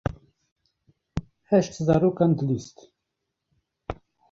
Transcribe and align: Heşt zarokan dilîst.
Heşt 1.49 1.73
zarokan 1.85 2.31
dilîst. 2.37 2.77